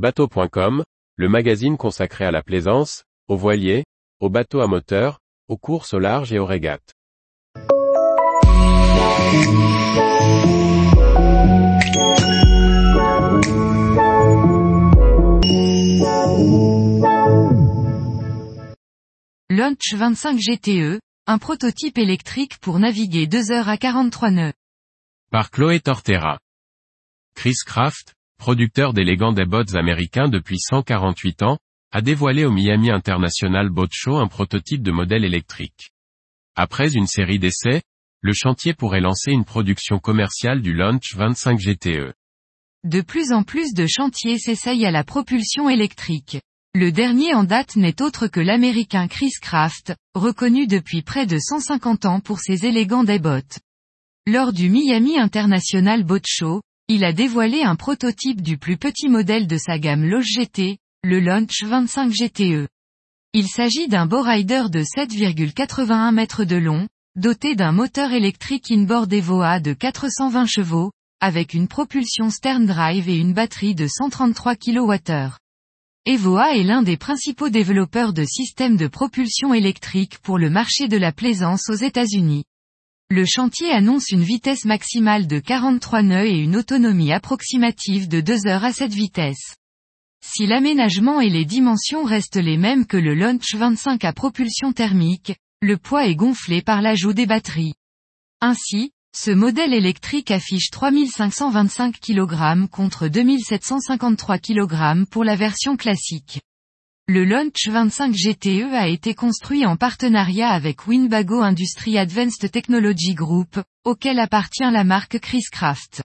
[0.00, 0.82] Bateau.com,
[1.16, 3.84] le magazine consacré à la plaisance, aux voiliers,
[4.18, 6.94] aux bateaux à moteur, aux courses au large et aux régates.
[19.50, 24.54] Launch 25 GTE, un prototype électrique pour naviguer 2 heures à 43 nœuds.
[25.30, 26.38] Par Chloé Tortera.
[27.34, 31.58] Chris Craft, producteur d'élégants des boats américains depuis 148 ans,
[31.92, 35.90] a dévoilé au Miami International Boat Show un prototype de modèle électrique.
[36.56, 37.82] Après une série d'essais,
[38.22, 42.14] le chantier pourrait lancer une production commerciale du Launch 25 GTE.
[42.84, 46.40] De plus en plus de chantiers s'essayent à la propulsion électrique.
[46.74, 52.06] Le dernier en date n'est autre que l'américain Chris Craft, reconnu depuis près de 150
[52.06, 53.58] ans pour ses élégants bottes.
[54.26, 59.46] Lors du Miami International Boat Show, il a dévoilé un prototype du plus petit modèle
[59.46, 62.66] de sa gamme Loge GT, le Launch 25 GTE.
[63.32, 69.60] Il s'agit d'un rider de 7,81 mètres de long, doté d'un moteur électrique inboard Evoa
[69.60, 75.30] de 420 chevaux, avec une propulsion stern drive et une batterie de 133 kWh.
[76.06, 80.96] Evoa est l'un des principaux développeurs de systèmes de propulsion électrique pour le marché de
[80.96, 82.42] la plaisance aux États-Unis.
[83.12, 88.46] Le chantier annonce une vitesse maximale de 43 nœuds et une autonomie approximative de 2
[88.46, 89.56] heures à cette vitesse.
[90.24, 95.34] Si l'aménagement et les dimensions restent les mêmes que le Launch 25 à propulsion thermique,
[95.60, 97.74] le poids est gonflé par l'ajout des batteries.
[98.40, 106.42] Ainsi, ce modèle électrique affiche 3525 kg contre 2753 kg pour la version classique.
[107.12, 113.60] Le Launch 25 GTE a été construit en partenariat avec Winbago Industry Advanced Technology Group,
[113.82, 116.04] auquel appartient la marque Chris Craft.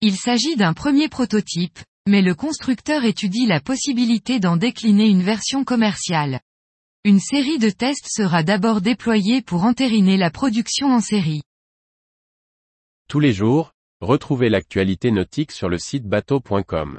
[0.00, 5.62] Il s'agit d'un premier prototype, mais le constructeur étudie la possibilité d'en décliner une version
[5.62, 6.40] commerciale.
[7.04, 11.42] Une série de tests sera d'abord déployée pour entériner la production en série.
[13.08, 16.98] Tous les jours, retrouvez l'actualité nautique sur le site bateau.com.